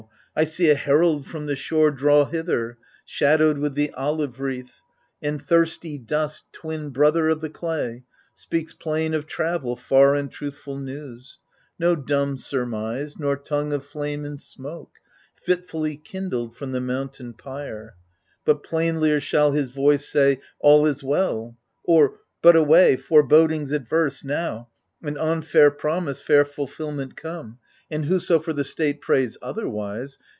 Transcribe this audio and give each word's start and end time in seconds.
I 0.33 0.45
see 0.45 0.69
a 0.69 0.75
herald 0.75 1.25
from 1.27 1.47
the 1.47 1.57
shore 1.57 1.91
Draw 1.91 2.23
hither, 2.23 2.77
shadowed 3.05 3.57
with 3.57 3.75
the 3.75 3.91
olive 3.91 4.39
wreath— 4.39 4.79
And 5.21 5.41
thirsty 5.41 5.97
dust, 5.97 6.45
twin 6.53 6.91
brother 6.91 7.27
of 7.27 7.41
the 7.41 7.49
clay, 7.49 8.05
Speaks 8.33 8.73
plain 8.73 9.13
of 9.13 9.27
travel 9.27 9.75
far 9.75 10.15
and 10.15 10.31
truthful 10.31 10.77
news— 10.77 11.37
No 11.81 11.97
dumb 11.97 12.37
surmise, 12.37 13.19
nor 13.19 13.35
tongue 13.35 13.73
of 13.73 13.83
flame 13.83 14.23
in 14.23 14.37
smoke. 14.37 14.93
Fitfully 15.33 15.97
kindled 15.97 16.55
from 16.55 16.71
the 16.71 16.79
mountain 16.79 17.33
pyre; 17.33 17.95
But 18.45 18.63
plainlier 18.63 19.19
shall 19.19 19.51
his 19.51 19.71
voice 19.71 20.07
say. 20.07 20.39
All 20.61 20.85
is 20.85 21.03
well^ 21.03 21.57
Or— 21.83 22.19
but 22.41 22.55
away, 22.55 22.95
forebodings 22.95 23.73
adverse, 23.73 24.23
now. 24.23 24.69
And 25.03 25.17
on 25.17 25.41
fair 25.41 25.71
promise 25.71 26.21
fair 26.21 26.45
fulfilment 26.45 27.17
come 27.17 27.57
1 27.87 28.03
And 28.03 28.05
whoso 28.05 28.39
for 28.39 28.53
the 28.53 28.63
state 28.63 29.01
prays 29.01 29.35
otherwise. 29.41 30.17